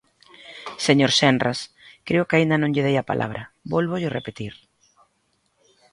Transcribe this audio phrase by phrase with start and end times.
[0.85, 1.59] Señor Senras,
[2.07, 3.41] creo que aínda non lle dei a palabra,
[3.73, 4.53] vólvollo repetir.